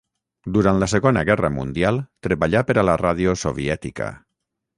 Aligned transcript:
Durant 0.53 0.77
la 0.83 0.87
segona 0.93 1.21
guerra 1.29 1.51
mundial 1.57 1.99
treballà 2.29 2.65
per 2.71 2.77
a 2.81 2.85
la 2.89 2.97
Ràdio 3.03 3.37
Soviètica. 3.45 4.11